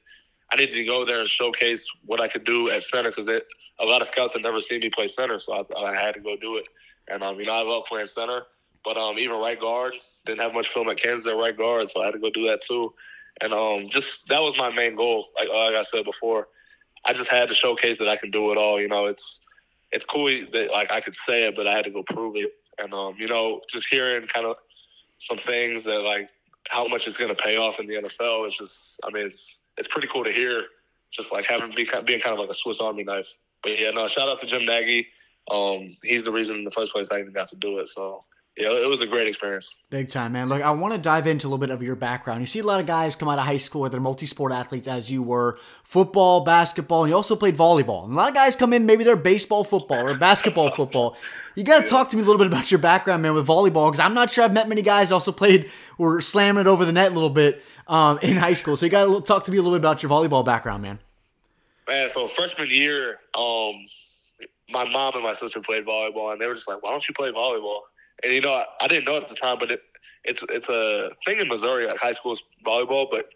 I 0.53 0.57
needed 0.57 0.75
to 0.75 0.85
go 0.85 1.05
there 1.05 1.21
and 1.21 1.29
showcase 1.29 1.87
what 2.07 2.21
I 2.21 2.27
could 2.27 2.45
do 2.45 2.69
at 2.71 2.83
center 2.83 3.11
because 3.11 3.29
a 3.29 3.85
lot 3.85 4.03
of 4.03 4.09
scouts 4.09 4.33
had 4.33 4.43
never 4.43 4.61
seen 4.61 4.81
me 4.81 4.91
play 4.91 5.07
center, 5.07 5.39
so 5.39 5.65
I, 5.77 5.85
I 5.85 5.95
had 5.95 6.15
to 6.17 6.21
go 6.21 6.35
do 6.37 6.57
it. 6.57 6.67
And 7.09 7.23
um, 7.23 7.39
you 7.39 7.47
know, 7.47 7.55
I 7.55 7.63
love 7.63 7.85
playing 7.87 8.09
center, 8.09 8.43
but 8.85 8.97
um, 8.97 9.19
even 9.19 9.37
right 9.37 9.59
guard 9.59 9.95
didn't 10.27 10.41
have 10.41 10.53
much 10.53 10.69
film 10.69 10.89
at 10.89 10.97
Kansas 10.97 11.27
at 11.27 11.37
right 11.37 11.57
guard, 11.57 11.89
so 11.89 12.03
I 12.03 12.07
had 12.07 12.15
to 12.15 12.19
go 12.21 12.31
do 12.31 12.47
that 12.49 12.61
too. 12.61 12.93
And 13.41 13.55
um, 13.55 13.89
just 13.89 14.29
that 14.29 14.41
was 14.41 14.55
my 14.59 14.71
main 14.71 14.97
goal. 14.97 15.29
Like, 15.39 15.49
like 15.49 15.75
I 15.75 15.83
said 15.83 16.05
before 16.05 16.49
I 17.05 17.12
just 17.12 17.31
had 17.31 17.49
to 17.49 17.55
showcase 17.55 17.99
that 17.99 18.08
I 18.08 18.17
can 18.17 18.31
do 18.31 18.52
it 18.52 18.58
all. 18.58 18.81
You 18.81 18.88
know, 18.88 19.06
it's 19.06 19.41
it's 19.93 20.05
cool 20.05 20.26
that 20.52 20.70
like 20.70 20.93
I 20.93 21.00
could 21.00 21.14
say 21.14 21.49
it, 21.49 21.56
but 21.56 21.67
I 21.67 21.73
had 21.73 21.85
to 21.85 21.91
go 21.91 22.02
prove 22.02 22.37
it. 22.37 22.52
And 22.79 22.93
um, 22.94 23.14
you 23.19 23.26
know, 23.26 23.61
just 23.69 23.88
hearing 23.88 24.26
kind 24.26 24.47
of 24.47 24.56
some 25.19 25.38
things 25.38 25.85
that 25.85 26.00
like 26.02 26.31
how 26.69 26.87
much 26.87 27.06
it's 27.06 27.17
going 27.17 27.35
to 27.35 27.43
pay 27.43 27.56
off 27.56 27.81
in 27.81 27.87
the 27.87 27.94
NFL 27.94 28.47
is 28.47 28.56
just, 28.56 29.00
I 29.05 29.11
mean, 29.11 29.25
it's 29.25 29.64
it's 29.76 29.88
pretty 29.88 30.08
cool 30.08 30.25
to 30.25 30.32
hear. 30.32 30.64
Just 31.11 31.32
like 31.32 31.44
having 31.44 31.70
be, 31.70 31.88
being 32.05 32.20
kind 32.20 32.35
of 32.35 32.38
like 32.38 32.50
a 32.50 32.55
Swiss 32.55 32.81
Army 32.81 33.03
knife. 33.03 33.37
But 33.62 33.81
yeah, 33.81 33.91
no, 33.91 34.06
shout 34.06 34.29
out 34.29 34.41
to 34.41 34.46
Jim 34.46 34.64
Nagy. 34.64 35.08
Um, 35.50 35.91
he's 36.05 36.25
the 36.25 36.31
reason 36.31 36.56
in 36.56 36.64
the 36.64 36.70
first 36.70 36.93
place 36.93 37.08
I 37.11 37.19
even 37.19 37.32
got 37.32 37.49
to 37.49 37.56
do 37.56 37.79
it. 37.79 37.88
So 37.88 38.20
yeah, 38.61 38.69
it 38.73 38.89
was 38.89 39.01
a 39.01 39.07
great 39.07 39.27
experience. 39.27 39.79
Big 39.89 40.11
time, 40.11 40.33
man. 40.33 40.51
Look, 40.51 40.61
I 40.61 40.71
want 40.71 40.93
to 40.93 41.01
dive 41.01 41.27
into 41.27 41.47
a 41.47 41.49
little 41.49 41.59
bit 41.59 41.71
of 41.71 41.83
your 41.83 41.97
background. 41.97 42.43
You 42.43 42.47
see 42.47 42.59
a 42.59 42.65
lot 42.65 42.79
of 42.79 42.87
guys 42.87 43.17
come 43.17 43.29
out 43.29 43.39
of 43.39 43.47
high 43.47 43.57
school, 43.57 43.89
they're 43.89 44.01
multi 44.01 44.27
sport 44.27 44.53
athletes 44.53 44.87
as 44.87 45.11
you 45.11 45.23
were 45.23 45.59
football, 45.83 46.43
basketball, 46.43 47.05
and 47.05 47.11
you 47.11 47.17
also 47.17 47.37
played 47.37 47.57
volleyball. 47.57 48.05
And 48.05 48.12
a 48.12 48.17
lot 48.17 48.29
of 48.29 48.35
guys 48.35 48.57
come 48.57 48.75
in, 48.75 48.85
maybe 48.85 49.03
they're 49.03 49.17
baseball, 49.17 49.65
football, 49.65 50.07
or 50.07 50.15
basketball, 50.15 50.71
football. 50.77 51.17
You 51.55 51.65
got 51.65 51.85
to 51.85 51.89
talk 51.89 52.11
to 52.11 52.17
me 52.17 52.23
a 52.23 52.25
little 52.27 52.39
bit 52.39 52.49
about 52.49 52.71
your 52.71 52.81
background, 52.81 53.23
man, 53.23 53.33
with 53.33 53.47
volleyball, 53.47 53.91
because 53.91 54.01
I'm 54.01 54.15
not 54.15 54.31
sure 54.31 54.45
I've 54.45 54.53
met 54.53 54.69
many 54.69 54.83
guys 54.83 55.11
also 55.11 55.33
played, 55.33 55.71
were 55.97 56.21
slamming 56.21 56.61
it 56.61 56.67
over 56.67 56.85
the 56.85 56.93
net 56.93 57.13
a 57.13 57.15
little 57.15 57.31
bit 57.31 57.63
um, 57.89 58.19
in 58.21 58.37
high 58.37 58.55
school. 58.55 58.77
So 58.77 58.85
you 58.85 58.91
got 58.91 59.06
to 59.06 59.21
talk 59.23 59.45
to 59.45 59.51
me 59.51 59.56
a 59.56 59.63
little 59.63 59.79
bit 59.79 59.83
about 59.83 60.03
your 60.03 60.11
volleyball 60.11 60.45
background, 60.45 60.83
man. 60.83 60.99
Man, 61.89 62.09
so 62.11 62.29
freshman 62.29 62.71
year, 62.71 63.19
um, 63.35 63.75
my 64.71 64.85
mom 64.85 65.15
and 65.15 65.23
my 65.23 65.35
sister 65.35 65.61
played 65.61 65.85
volleyball, 65.85 66.33
and 66.33 66.41
they 66.41 66.47
were 66.47 66.55
just 66.55 66.69
like, 66.69 66.83
why 66.83 66.91
don't 66.91 67.06
you 67.09 67.15
play 67.15 67.33
volleyball? 67.33 67.81
And 68.22 68.32
you 68.32 68.40
know, 68.40 68.64
I 68.81 68.87
didn't 68.87 69.06
know 69.06 69.17
at 69.17 69.28
the 69.28 69.34
time, 69.34 69.58
but 69.58 69.70
it, 69.70 69.82
it's 70.25 70.44
it's 70.49 70.69
a 70.69 71.11
thing 71.25 71.38
in 71.38 71.49
Missouri, 71.49 71.87
like 71.87 71.99
high 71.99 72.12
school 72.12 72.37
volleyball. 72.64 73.06
But 73.11 73.31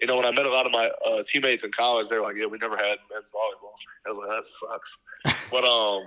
you 0.00 0.06
know, 0.06 0.16
when 0.16 0.26
I 0.26 0.30
met 0.30 0.46
a 0.46 0.50
lot 0.50 0.66
of 0.66 0.72
my 0.72 0.90
uh, 1.06 1.22
teammates 1.26 1.64
in 1.64 1.72
college, 1.72 2.08
they 2.08 2.16
were 2.16 2.22
like, 2.22 2.36
"Yeah, 2.36 2.46
we 2.46 2.58
never 2.58 2.76
had 2.76 2.98
men's 3.12 3.30
volleyball." 3.30 3.74
I 4.06 4.10
was 4.10 4.18
like, 4.18 4.30
"That 4.30 4.44
sucks." 4.44 5.46
but 5.50 5.64
um, 5.64 6.02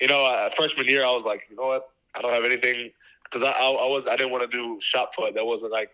you 0.00 0.08
know, 0.08 0.24
uh, 0.24 0.50
freshman 0.50 0.86
year, 0.86 1.04
I 1.04 1.10
was 1.10 1.24
like, 1.24 1.44
you 1.50 1.56
know 1.56 1.66
what? 1.66 1.88
I 2.14 2.22
don't 2.22 2.32
have 2.32 2.44
anything 2.44 2.90
because 3.24 3.42
I, 3.42 3.50
I, 3.50 3.70
I 3.70 3.88
was 3.88 4.06
I 4.06 4.16
didn't 4.16 4.32
want 4.32 4.48
to 4.48 4.56
do 4.56 4.78
shot 4.80 5.14
put. 5.14 5.34
That 5.34 5.46
wasn't 5.46 5.72
like 5.72 5.90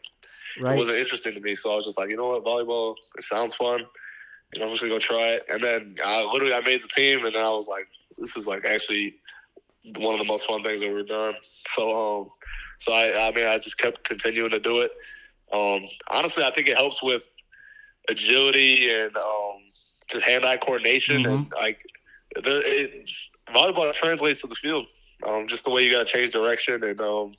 right. 0.61 0.75
it 0.75 0.79
wasn't 0.79 0.99
interesting 0.99 1.35
to 1.35 1.41
me. 1.41 1.55
So 1.55 1.73
I 1.73 1.77
was 1.77 1.85
just 1.85 1.99
like, 1.99 2.11
you 2.11 2.17
know 2.17 2.29
what, 2.29 2.45
volleyball, 2.45 2.95
it 3.17 3.25
sounds 3.25 3.55
fun. 3.55 3.87
You 4.55 4.61
know, 4.61 4.67
I'm 4.67 4.71
just 4.71 4.83
gonna 4.83 4.93
go 4.93 4.99
try 4.99 5.35
it. 5.35 5.45
And 5.49 5.63
then 5.63 5.97
I 6.05 6.25
literally 6.25 6.55
I 6.55 6.61
made 6.61 6.83
the 6.83 6.89
team, 6.89 7.25
and 7.25 7.35
then 7.35 7.45
I 7.45 7.51
was 7.51 7.69
like, 7.69 7.87
this 8.19 8.37
is 8.37 8.47
like 8.47 8.65
actually 8.65 9.17
one 9.97 10.15
of 10.15 10.21
the 10.21 10.27
most 10.27 10.45
fun 10.45 10.63
things 10.63 10.81
that 10.81 10.93
we've 10.93 11.07
done. 11.07 11.35
So, 11.75 12.23
um, 12.23 12.29
so 12.79 12.93
I, 12.93 13.29
I 13.29 13.33
mean, 13.33 13.47
I 13.47 13.59
just 13.59 13.79
kept 13.79 14.05
continuing 14.05 14.51
to 14.51 14.61
do 14.61 14.81
it. 14.81 14.93
Um, 15.53 15.89
honestly, 16.11 16.45
I 16.45 16.51
think 16.51 16.69
it 16.69 16.77
helps 16.77 17.03
with 17.03 17.25
agility 18.09 18.91
and 18.91 19.17
um, 19.17 19.59
just 20.09 20.25
hand-eye 20.25 20.59
coordination, 20.59 21.23
mm-hmm. 21.23 21.35
and 21.35 21.53
like 21.53 21.85
the, 22.35 22.63
it, 22.65 23.11
volleyball 23.55 23.93
translates 23.93 24.41
to 24.43 24.47
the 24.47 24.55
field. 24.55 24.87
Um, 25.27 25.47
just 25.47 25.65
the 25.65 25.71
way 25.71 25.85
you 25.85 25.93
got 25.93 26.07
to 26.07 26.13
change 26.13 26.31
direction 26.31 26.83
and 26.83 27.01
um, 27.01 27.35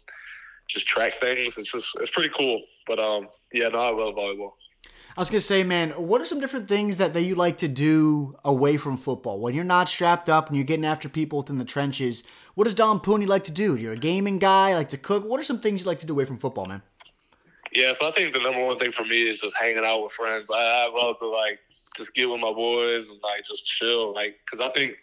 just 0.68 0.86
track 0.86 1.14
things. 1.14 1.58
It's 1.58 1.72
just 1.72 1.88
it's 2.00 2.12
pretty 2.12 2.30
cool. 2.30 2.62
But 2.86 3.00
um, 3.00 3.30
yeah, 3.52 3.70
no, 3.70 3.80
I 3.80 3.90
love 3.90 4.16
volleyball. 4.16 4.52
I 5.18 5.20
was 5.20 5.30
gonna 5.30 5.42
say, 5.42 5.64
man, 5.64 5.90
what 5.92 6.22
are 6.22 6.26
some 6.26 6.40
different 6.40 6.70
things 6.70 6.98
that, 6.98 7.14
that 7.14 7.24
you 7.24 7.36
like 7.36 7.58
to 7.60 7.68
do 7.68 8.38
away 8.46 8.78
from 8.78 8.98
football 8.98 9.40
when 9.40 9.54
you're 9.54 9.66
not 9.66 9.90
strapped 9.90 10.30
up 10.30 10.48
and 10.48 10.56
you're 10.56 10.66
getting 10.66 10.86
after 10.86 11.10
people 11.10 11.40
within 11.40 11.58
the 11.58 11.66
trenches? 11.66 12.24
What 12.56 12.64
does 12.64 12.74
Dom 12.74 13.02
Puni 13.02 13.26
like 13.26 13.44
to 13.46 13.52
do? 13.52 13.76
You're 13.76 13.94
a 13.94 13.98
gaming 13.98 14.40
guy, 14.40 14.74
like 14.74 14.90
to 14.90 14.98
cook. 14.98 15.26
What 15.26 15.40
are 15.40 15.44
some 15.44 15.60
things 15.60 15.82
you 15.82 15.88
like 15.88 16.00
to 16.00 16.06
do 16.06 16.14
away 16.14 16.26
from 16.26 16.38
football, 16.38 16.66
man? 16.66 16.82
Yeah, 17.74 17.94
so 18.00 18.08
I 18.08 18.12
think 18.12 18.34
the 18.34 18.40
number 18.40 18.66
one 18.66 18.78
thing 18.78 18.92
for 18.92 19.04
me 19.04 19.24
is 19.28 19.40
just 19.40 19.56
hanging 19.58 19.84
out 19.86 20.04
with 20.04 20.12
friends. 20.14 20.50
I, 20.50 20.88
I 20.88 20.92
love 20.94 21.20
to 21.20 21.28
like 21.28 21.60
just 21.96 22.14
get 22.14 22.30
with 22.30 22.40
my 22.40 22.54
boys 22.54 23.10
and 23.10 23.20
like 23.22 23.46
just 23.46 23.66
chill, 23.66 24.14
like 24.14 24.40
because 24.46 24.60
I 24.60 24.70
think 24.70 24.96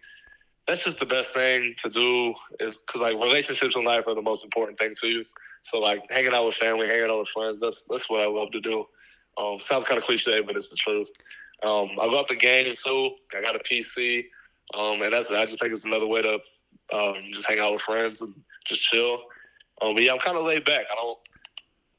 that's 0.66 0.84
just 0.84 1.00
the 1.00 1.06
best 1.06 1.32
thing 1.32 1.74
to 1.82 1.88
do 1.88 2.34
is 2.60 2.78
because 2.78 3.00
like 3.00 3.14
relationships 3.14 3.74
in 3.74 3.84
life 3.84 4.06
are 4.06 4.14
the 4.14 4.22
most 4.22 4.44
important 4.44 4.78
thing 4.78 4.94
to 5.00 5.06
you. 5.08 5.24
So 5.62 5.80
like 5.80 6.02
hanging 6.10 6.34
out 6.34 6.46
with 6.46 6.54
family, 6.54 6.86
hanging 6.86 7.10
out 7.10 7.18
with 7.18 7.28
friends, 7.28 7.60
that's 7.60 7.84
that's 7.90 8.08
what 8.08 8.20
I 8.20 8.26
love 8.26 8.50
to 8.52 8.60
do. 8.60 8.86
Um, 9.38 9.60
sounds 9.60 9.84
kind 9.84 9.98
of 9.98 10.04
cliche, 10.04 10.40
but 10.40 10.56
it's 10.56 10.70
the 10.70 10.76
truth. 10.76 11.10
Um, 11.62 11.90
I 12.00 12.06
love 12.06 12.26
the 12.28 12.36
game 12.36 12.74
too. 12.74 13.10
I 13.36 13.42
got 13.42 13.56
a 13.56 13.60
PC, 13.60 14.26
um, 14.74 15.02
and 15.02 15.12
that's 15.12 15.30
I 15.30 15.44
just 15.44 15.60
think 15.60 15.72
it's 15.72 15.84
another 15.84 16.06
way 16.06 16.22
to 16.22 16.34
um, 16.94 17.16
just 17.32 17.46
hang 17.48 17.58
out 17.58 17.72
with 17.72 17.80
friends 17.82 18.20
and 18.20 18.34
just 18.64 18.80
chill. 18.80 19.22
Um, 19.82 19.94
but 19.94 20.02
yeah, 20.02 20.12
I'm 20.12 20.18
kind 20.18 20.36
of 20.36 20.44
laid 20.44 20.64
back. 20.64 20.86
I 20.90 20.94
don't 20.94 21.18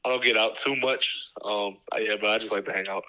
I 0.04 0.08
don't 0.10 0.22
get 0.22 0.36
out 0.36 0.56
too 0.56 0.76
much. 0.76 1.30
Um, 1.44 1.76
yeah, 1.98 2.14
but 2.20 2.30
I 2.30 2.38
just 2.38 2.52
like 2.52 2.64
to 2.66 2.72
hang 2.72 2.88
out. 2.88 3.04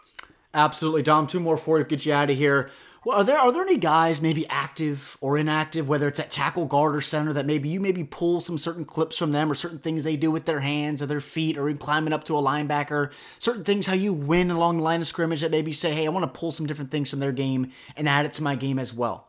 Absolutely, 0.54 1.04
Dom. 1.04 1.28
Two 1.28 1.40
more 1.40 1.58
for 1.58 1.80
you. 1.80 1.86
Get 1.86 2.06
you 2.06 2.14
out 2.14 2.30
of 2.30 2.38
here. 2.38 2.70
Well, 3.04 3.18
are 3.18 3.24
there 3.24 3.40
are 3.40 3.52
there 3.52 3.64
any 3.64 3.78
guys 3.78 4.22
maybe 4.22 4.48
active 4.48 5.18
or 5.22 5.36
inactive, 5.38 5.88
whether 5.88 6.08
it's 6.08 6.20
at 6.20 6.30
tackle, 6.30 6.66
guard, 6.66 6.96
or 6.96 7.02
center, 7.02 7.34
that 7.34 7.48
maybe 7.48 7.68
you 7.68 7.80
maybe 7.80 8.04
pull 8.04 8.40
some 8.40 8.60
certain 8.60 8.86
clips 8.86 9.18
from 9.18 9.32
them 9.32 9.52
or 9.52 9.56
certain 9.56 9.80
things 9.80 10.04
they 10.04 10.16
do 10.16 10.30
with 10.30 10.46
their 10.46 10.60
hands 10.60 11.02
or 11.02 11.08
their 11.08 11.22
feet 11.22 11.58
or 11.58 11.68
in 11.68 11.78
climbing 11.78 12.14
up 12.14 12.24
to 12.26 12.38
a 12.38 12.42
linebacker, 12.42 13.12
certain 13.40 13.64
things 13.64 13.88
how 13.88 13.94
you 13.94 14.14
win 14.14 14.52
along 14.52 14.78
the 14.78 14.84
line 14.84 15.02
of 15.02 15.08
scrimmage 15.08 15.42
that 15.42 15.50
maybe 15.50 15.74
say, 15.74 15.96
hey, 15.96 16.06
I 16.06 16.10
want 16.10 16.32
to 16.32 16.40
pull 16.40 16.52
some 16.52 16.68
different 16.68 16.92
things 16.92 17.10
from 17.10 17.20
their 17.20 17.32
game 17.32 17.72
and 17.98 18.08
add 18.08 18.26
it 18.26 18.34
to 18.34 18.44
my 18.44 18.54
game 18.54 18.78
as 18.78 18.94
well. 18.94 19.28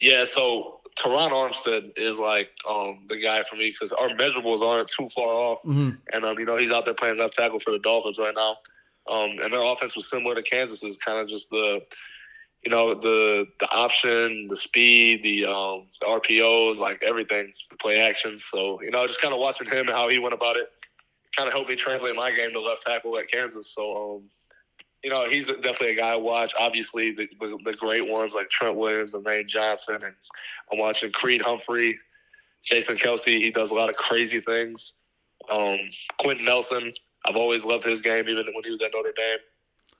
Yeah, 0.00 0.24
so 0.24 0.80
Terron 0.96 1.30
Armstead 1.30 1.96
is 1.96 2.20
like 2.20 2.50
um, 2.68 3.00
the 3.08 3.16
guy 3.16 3.42
for 3.42 3.56
me 3.56 3.70
because 3.70 3.92
our 3.92 4.10
measurables 4.10 4.60
aren't 4.60 4.88
too 4.88 5.08
far 5.08 5.26
off, 5.26 5.62
mm-hmm. 5.62 5.90
and 6.12 6.24
um, 6.24 6.38
you 6.38 6.44
know 6.44 6.56
he's 6.56 6.70
out 6.70 6.84
there 6.84 6.94
playing 6.94 7.18
left 7.18 7.34
tackle 7.34 7.58
for 7.58 7.70
the 7.72 7.78
Dolphins 7.78 8.18
right 8.18 8.34
now. 8.34 8.56
Um, 9.08 9.30
and 9.42 9.52
their 9.52 9.64
offense 9.64 9.96
was 9.96 10.08
similar 10.08 10.34
to 10.34 10.42
Kansas. 10.42 10.82
Is 10.82 10.96
kind 10.96 11.18
of 11.18 11.28
just 11.28 11.50
the 11.50 11.82
you 12.64 12.70
know 12.70 12.94
the 12.94 13.46
the 13.60 13.70
option, 13.70 14.46
the 14.48 14.56
speed, 14.56 15.22
the 15.22 15.46
um, 15.46 15.86
the 16.00 16.06
RPOs, 16.06 16.78
like 16.78 17.02
everything, 17.02 17.52
the 17.70 17.76
play 17.76 18.00
actions. 18.00 18.44
So 18.44 18.80
you 18.82 18.90
know, 18.90 19.06
just 19.06 19.20
kind 19.20 19.34
of 19.34 19.40
watching 19.40 19.66
him 19.66 19.88
and 19.88 19.90
how 19.90 20.08
he 20.08 20.18
went 20.18 20.34
about 20.34 20.56
it, 20.56 20.68
kind 21.36 21.48
of 21.48 21.52
helped 21.52 21.70
me 21.70 21.76
translate 21.76 22.14
my 22.14 22.30
game 22.30 22.52
to 22.52 22.60
left 22.60 22.82
tackle 22.82 23.18
at 23.18 23.30
Kansas. 23.30 23.74
So 23.74 24.16
um, 24.16 24.22
you 25.02 25.10
know, 25.10 25.28
he's 25.28 25.48
definitely 25.48 25.90
a 25.90 25.96
guy 25.96 26.12
I 26.12 26.16
watch. 26.16 26.52
Obviously, 26.58 27.10
the, 27.10 27.28
the, 27.40 27.58
the 27.64 27.72
great 27.72 28.08
ones 28.08 28.34
like 28.34 28.48
Trent 28.48 28.76
Williams 28.76 29.14
and 29.14 29.24
Lane 29.26 29.48
Johnson, 29.48 29.96
and 29.96 30.14
I'm 30.70 30.78
watching 30.78 31.10
Creed 31.10 31.42
Humphrey, 31.42 31.98
Jason 32.62 32.96
Kelce. 32.96 33.38
He 33.38 33.50
does 33.50 33.72
a 33.72 33.74
lot 33.74 33.90
of 33.90 33.96
crazy 33.96 34.38
things. 34.38 34.94
Um, 35.50 35.78
Quenton 36.20 36.44
Nelson, 36.44 36.92
I've 37.26 37.34
always 37.34 37.64
loved 37.64 37.82
his 37.82 38.00
game, 38.00 38.28
even 38.28 38.46
when 38.54 38.62
he 38.62 38.70
was 38.70 38.80
at 38.80 38.92
Notre 38.94 39.12
Dame. 39.16 39.38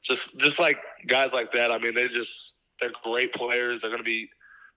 Just, 0.02 0.38
just 0.38 0.58
like 0.58 0.78
guys 1.06 1.32
like 1.32 1.52
that. 1.52 1.70
I 1.70 1.78
mean, 1.78 1.94
they 1.94 2.08
just 2.08 2.54
they're 2.80 2.90
great 3.04 3.32
players. 3.32 3.80
They're 3.80 3.90
going 3.90 4.02
to 4.02 4.04
be 4.04 4.28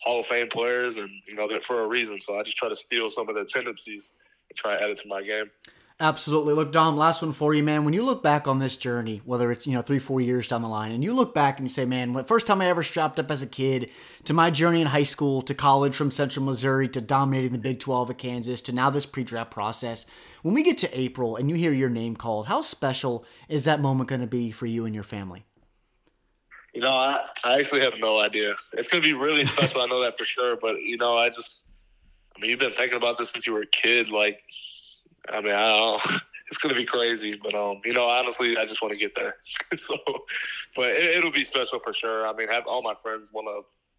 Hall 0.01 0.20
of 0.20 0.25
Fame 0.27 0.48
players, 0.48 0.98
and 0.98 1.10
you 1.27 1.36
know, 1.36 1.48
they're 1.48 1.60
for 1.60 1.84
a 1.84 1.88
reason. 1.88 2.20
So 2.20 2.39
I 2.39 2.44
just 2.44 2.58
try 2.58 2.70
to 2.70 2.75
steal 2.75 3.10
some 3.10 3.27
of 3.29 3.36
their 3.36 3.46
tendencies 3.46 4.13
and 4.50 4.58
try 4.58 4.77
to 4.77 4.84
add 4.84 4.89
it 4.89 4.98
to 4.98 5.08
my 5.08 5.22
game. 5.22 5.50
Absolutely. 5.98 6.54
Look, 6.54 6.74
Dom, 6.74 6.98
last 6.98 7.22
one 7.22 7.32
for 7.32 7.54
you, 7.54 7.64
man. 7.64 7.86
When 7.86 7.94
you 7.94 8.04
look 8.04 8.22
back 8.22 8.50
on 8.50 8.60
this 8.60 8.75
journey, 8.75 9.22
whether 9.24 9.50
it's, 9.50 9.66
you 9.66 9.72
know, 9.72 9.82
three, 9.82 10.00
four 10.00 10.20
years 10.20 10.50
down 10.50 10.62
the 10.62 10.68
line, 10.68 10.92
and 10.92 11.02
you 11.02 11.14
look 11.14 11.34
back 11.34 11.58
and 11.58 11.66
you 11.66 11.70
say, 11.70 11.86
man, 11.86 12.12
the 12.12 12.25
first 12.25 12.48
time 12.48 12.60
I 12.60 12.68
ever 12.68 12.84
strapped 12.84 13.18
up 13.18 13.32
as 13.32 13.42
a 13.42 13.48
kid 13.48 13.90
to 14.25 14.34
my 14.34 14.52
journey 14.52 14.82
in 14.82 14.88
high 14.88 15.04
school, 15.04 15.42
to 15.44 15.54
college 15.54 15.96
from 15.96 16.12
Central 16.12 16.44
Missouri, 16.44 16.90
to 16.90 17.00
dominating 17.00 17.54
the 17.54 17.58
Big 17.58 17.80
12 17.80 18.10
at 18.10 18.18
Kansas, 18.18 18.62
to 18.64 18.74
now 18.74 18.90
this 18.90 19.06
pre 19.06 19.24
draft 19.24 19.52
process, 19.52 20.06
when 20.42 20.54
we 20.54 20.64
get 20.64 20.78
to 20.80 21.00
April 21.00 21.38
and 21.38 21.50
you 21.50 21.56
hear 21.56 21.72
your 21.72 21.90
name 21.90 22.18
called, 22.18 22.48
how 22.48 22.60
special 22.60 23.24
is 23.48 23.64
that 23.64 23.80
moment 23.80 24.10
going 24.10 24.20
to 24.22 24.28
be 24.28 24.52
for 24.52 24.66
you 24.66 24.86
and 24.86 24.94
your 24.94 25.04
family? 25.06 25.46
You 26.74 26.82
know, 26.82 26.92
I, 26.92 27.22
I 27.46 27.58
actually 27.58 27.80
have 27.82 27.98
no 28.00 28.20
idea. 28.20 28.54
It's 28.74 28.90
going 28.90 29.02
to 29.02 29.08
be 29.08 29.18
really 29.18 29.46
special. 29.46 29.80
I 29.80 29.86
know 29.86 30.02
that 30.02 30.18
for 30.18 30.25
sure. 30.25 30.58
But, 30.58 30.82
you 30.82 30.98
know, 30.98 31.18
I 31.18 31.30
just, 31.30 31.68
I 32.36 32.42
mean, 32.42 32.50
you've 32.52 32.60
been 32.60 32.72
thinking 32.72 32.98
about 32.98 33.18
this 33.18 33.30
since 33.30 33.48
you 33.48 33.54
were 33.54 33.62
a 33.62 33.68
kid. 33.68 34.10
Like, 34.10 34.42
I 35.29 35.41
mean, 35.41 35.53
I 35.53 35.77
don't. 35.77 36.01
It's 36.48 36.60
gonna 36.60 36.75
be 36.75 36.86
crazy, 36.86 37.39
but 37.41 37.55
um, 37.55 37.82
you 37.84 37.91
know, 37.91 38.05
honestly, 38.05 38.55
I 38.55 38.65
just 38.65 38.79
want 38.79 38.94
to 38.94 39.00
get 39.00 39.15
there. 39.15 39.36
so, 39.75 39.96
but 40.75 40.91
it, 40.91 41.24
will 41.24 41.32
be 41.32 41.44
special 41.44 41.79
for 41.79 41.91
sure. 41.91 42.27
I 42.27 42.34
mean, 42.34 42.48
have 42.50 42.67
all 42.67 42.84
my 42.84 42.94
friends 42.94 43.34
want 43.34 43.48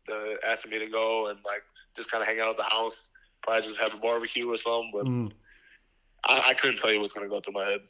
to 0.07 0.15
uh, 0.15 0.37
ask 0.47 0.65
me 0.69 0.79
to 0.79 0.87
go 0.87 1.27
and 1.27 1.41
like 1.45 1.65
just 1.97 2.09
kind 2.09 2.23
of 2.23 2.29
hang 2.29 2.39
out 2.39 2.49
at 2.49 2.57
the 2.57 2.63
house. 2.63 3.11
Probably 3.43 3.63
just 3.63 3.81
have 3.81 3.95
a 3.95 4.01
barbecue 4.01 4.49
or 4.49 4.57
something. 4.57 4.91
But 4.93 5.07
mm. 5.07 5.33
I, 6.25 6.51
I 6.51 6.55
couldn't 6.55 6.79
tell 6.79 6.93
you 6.93 7.01
what's 7.01 7.13
gonna 7.13 7.29
go 7.29 7.41
through 7.41 7.55
my 7.55 7.65
head. 7.65 7.81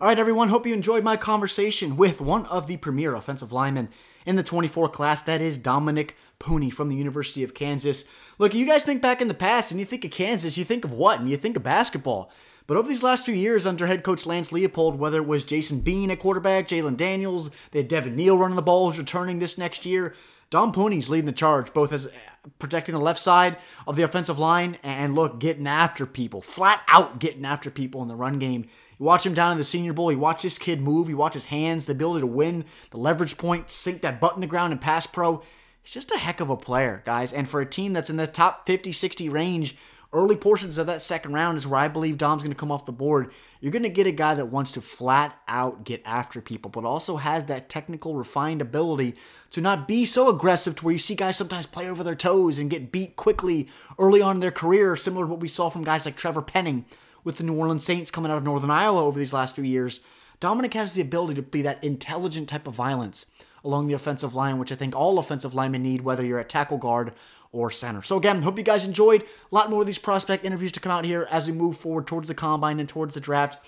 All 0.00 0.08
right, 0.08 0.18
everyone. 0.18 0.48
Hope 0.48 0.66
you 0.66 0.74
enjoyed 0.74 1.04
my 1.04 1.16
conversation 1.16 1.96
with 1.96 2.20
one 2.20 2.46
of 2.46 2.68
the 2.68 2.76
premier 2.76 3.14
offensive 3.14 3.52
linemen 3.52 3.88
in 4.26 4.36
the 4.36 4.42
24 4.42 4.88
class. 4.88 5.22
That 5.22 5.40
is 5.40 5.58
Dominick 5.58 6.16
Puni 6.38 6.70
from 6.70 6.88
the 6.88 6.96
University 6.96 7.44
of 7.44 7.54
Kansas. 7.54 8.04
Look, 8.38 8.54
you 8.54 8.66
guys 8.66 8.82
think 8.82 9.00
back 9.00 9.20
in 9.20 9.28
the 9.28 9.34
past 9.34 9.70
and 9.70 9.78
you 9.78 9.86
think 9.86 10.04
of 10.04 10.10
Kansas, 10.10 10.58
you 10.58 10.64
think 10.64 10.84
of 10.84 10.92
what? 10.92 11.20
And 11.20 11.30
you 11.30 11.36
think 11.36 11.56
of 11.56 11.62
basketball. 11.62 12.32
But 12.72 12.78
over 12.78 12.88
these 12.88 13.02
last 13.02 13.26
few 13.26 13.34
years 13.34 13.66
under 13.66 13.86
head 13.86 14.02
coach 14.02 14.24
Lance 14.24 14.48
Leipold, 14.48 14.96
whether 14.96 15.18
it 15.18 15.26
was 15.26 15.44
Jason 15.44 15.80
Bean 15.80 16.10
at 16.10 16.20
quarterback, 16.20 16.68
Jalon 16.68 16.96
Daniels, 16.96 17.50
they 17.70 17.80
had 17.80 17.88
Devin 17.88 18.16
Neal 18.16 18.38
running 18.38 18.56
the 18.56 18.62
ball 18.62 18.88
who's 18.88 18.98
returning 18.98 19.40
this 19.40 19.58
next 19.58 19.84
year. 19.84 20.14
Dom 20.48 20.72
Puni's 20.72 21.10
leading 21.10 21.26
the 21.26 21.32
charge, 21.32 21.74
both 21.74 21.92
as 21.92 22.10
protecting 22.58 22.94
the 22.94 22.98
left 22.98 23.20
side 23.20 23.58
of 23.86 23.96
the 23.96 24.04
offensive 24.04 24.38
line 24.38 24.78
and 24.82 25.14
look, 25.14 25.38
getting 25.38 25.66
after 25.66 26.06
people, 26.06 26.40
flat 26.40 26.80
out 26.88 27.18
getting 27.18 27.44
after 27.44 27.70
people 27.70 28.00
in 28.00 28.08
the 28.08 28.16
run 28.16 28.38
game. 28.38 28.64
You 28.98 29.04
watch 29.04 29.26
him 29.26 29.34
down 29.34 29.52
in 29.52 29.58
the 29.58 29.64
Senior 29.64 29.92
Bowl, 29.92 30.10
you 30.10 30.18
watch 30.18 30.40
this 30.40 30.56
kid 30.56 30.80
move, 30.80 31.10
you 31.10 31.18
watch 31.18 31.34
his 31.34 31.44
hands, 31.44 31.84
the 31.84 31.92
ability 31.92 32.22
to 32.22 32.26
win, 32.26 32.64
the 32.88 32.96
leverage 32.96 33.36
point, 33.36 33.70
sink 33.70 34.00
that 34.00 34.18
butt 34.18 34.34
in 34.34 34.40
the 34.40 34.46
ground 34.46 34.72
and 34.72 34.80
pass 34.80 35.06
pro. 35.06 35.42
He's 35.82 35.92
just 35.92 36.10
a 36.10 36.16
heck 36.16 36.40
of 36.40 36.48
a 36.48 36.56
player, 36.56 37.02
guys. 37.04 37.34
And 37.34 37.46
for 37.46 37.60
a 37.60 37.66
team 37.66 37.92
that's 37.92 38.08
in 38.08 38.16
the 38.16 38.26
top 38.26 38.66
50, 38.66 38.92
60 38.92 39.28
range 39.28 39.76
early 40.12 40.36
portions 40.36 40.76
of 40.76 40.86
that 40.86 41.00
second 41.00 41.32
round 41.32 41.56
is 41.56 41.66
where 41.66 41.80
I 41.80 41.88
believe 41.88 42.18
Dom's 42.18 42.42
going 42.42 42.52
to 42.52 42.58
come 42.58 42.70
off 42.70 42.84
the 42.84 42.92
board. 42.92 43.32
You're 43.60 43.72
going 43.72 43.82
to 43.82 43.88
get 43.88 44.06
a 44.06 44.12
guy 44.12 44.34
that 44.34 44.46
wants 44.46 44.72
to 44.72 44.80
flat 44.80 45.40
out 45.48 45.84
get 45.84 46.02
after 46.04 46.40
people, 46.40 46.70
but 46.70 46.84
also 46.84 47.16
has 47.16 47.46
that 47.46 47.68
technical, 47.68 48.14
refined 48.14 48.60
ability 48.60 49.14
to 49.50 49.60
not 49.60 49.88
be 49.88 50.04
so 50.04 50.28
aggressive 50.28 50.76
to 50.76 50.84
where 50.84 50.92
you 50.92 50.98
see 50.98 51.14
guys 51.14 51.36
sometimes 51.36 51.66
play 51.66 51.88
over 51.88 52.04
their 52.04 52.14
toes 52.14 52.58
and 52.58 52.68
get 52.68 52.92
beat 52.92 53.16
quickly 53.16 53.68
early 53.98 54.20
on 54.20 54.36
in 54.36 54.40
their 54.40 54.50
career, 54.50 54.96
similar 54.96 55.24
to 55.24 55.30
what 55.30 55.40
we 55.40 55.48
saw 55.48 55.70
from 55.70 55.84
guys 55.84 56.04
like 56.04 56.16
Trevor 56.16 56.42
Penning 56.42 56.84
with 57.24 57.38
the 57.38 57.44
New 57.44 57.56
Orleans 57.56 57.84
Saints 57.84 58.10
coming 58.10 58.30
out 58.30 58.38
of 58.38 58.44
Northern 58.44 58.70
Iowa 58.70 59.02
over 59.02 59.18
these 59.18 59.32
last 59.32 59.54
few 59.54 59.64
years. 59.64 60.00
Dominick 60.40 60.74
has 60.74 60.92
the 60.92 61.02
ability 61.02 61.34
to 61.34 61.42
be 61.42 61.62
that 61.62 61.82
intelligent 61.84 62.48
type 62.48 62.66
of 62.66 62.74
violence 62.74 63.26
along 63.64 63.86
the 63.86 63.94
offensive 63.94 64.34
line, 64.34 64.58
which 64.58 64.72
I 64.72 64.74
think 64.74 64.96
all 64.96 65.18
offensive 65.18 65.54
linemen 65.54 65.84
need, 65.84 66.00
whether 66.00 66.24
you're 66.24 66.40
at 66.40 66.48
tackle 66.48 66.78
guard 66.78 67.12
or 67.52 67.70
center. 67.70 68.02
So 68.02 68.16
again, 68.16 68.42
hope 68.42 68.58
you 68.58 68.64
guys 68.64 68.86
enjoyed. 68.86 69.22
A 69.22 69.54
lot 69.54 69.70
more 69.70 69.82
of 69.82 69.86
these 69.86 69.98
prospect 69.98 70.44
interviews 70.44 70.72
to 70.72 70.80
come 70.80 70.90
out 70.90 71.04
here 71.04 71.28
as 71.30 71.46
we 71.46 71.52
move 71.52 71.76
forward 71.76 72.06
towards 72.06 72.28
the 72.28 72.34
combine 72.34 72.80
and 72.80 72.88
towards 72.88 73.14
the 73.14 73.20
draft. 73.20 73.58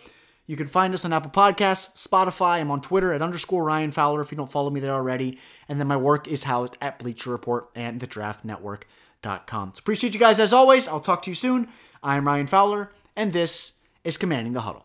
You 0.47 0.57
can 0.57 0.67
find 0.67 0.93
us 0.93 1.05
on 1.05 1.13
Apple 1.13 1.31
Podcasts, 1.31 1.95
Spotify. 1.97 2.61
I'm 2.61 2.71
on 2.71 2.83
Twitter 2.83 3.13
at 3.13 3.23
underscore 3.23 3.65
Ryan 3.65 3.93
Fowler 3.93 4.21
if 4.21 4.31
you 4.31 4.37
don't 4.37 4.51
follow 4.51 4.69
me 4.69 4.81
there 4.81 4.93
already. 4.93 5.39
And 5.69 5.81
then 5.81 5.87
my 5.87 5.97
work 5.97 6.29
is 6.29 6.43
housed 6.43 6.77
at 6.83 6.99
Bleacher 6.99 7.31
Report 7.31 7.71
and 7.75 8.01
thedraftnetwork.com. 8.01 9.73
So 9.75 9.79
appreciate 9.79 10.13
you 10.13 10.21
guys 10.21 10.39
as 10.39 10.53
always. 10.53 10.87
I'll 10.87 11.01
talk 11.01 11.23
to 11.23 11.31
you 11.31 11.35
soon. 11.35 11.69
I'm 12.03 12.27
Ryan 12.27 12.47
Fowler, 12.47 12.91
and 13.17 13.33
this 13.33 13.73
is 14.03 14.19
Commanding 14.19 14.53
the 14.53 14.61
Huddle. 14.61 14.85